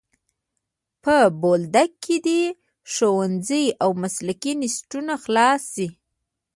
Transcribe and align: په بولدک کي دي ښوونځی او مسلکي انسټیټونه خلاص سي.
په 1.03 1.15
بولدک 1.41 1.91
کي 2.03 2.17
دي 2.27 2.41
ښوونځی 2.93 3.65
او 3.83 3.89
مسلکي 4.03 4.51
انسټیټونه 4.55 5.13
خلاص 5.23 5.61
سي. 5.73 5.87